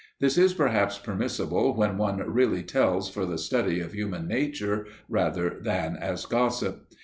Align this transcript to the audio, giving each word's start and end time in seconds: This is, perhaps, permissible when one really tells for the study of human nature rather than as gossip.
This 0.19 0.35
is, 0.35 0.55
perhaps, 0.55 0.97
permissible 0.97 1.75
when 1.75 1.95
one 1.95 2.17
really 2.27 2.63
tells 2.63 3.07
for 3.07 3.23
the 3.23 3.37
study 3.37 3.79
of 3.81 3.93
human 3.93 4.27
nature 4.27 4.87
rather 5.07 5.59
than 5.61 5.95
as 5.95 6.25
gossip. 6.25 6.87